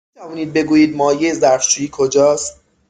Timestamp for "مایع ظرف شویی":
0.95-1.89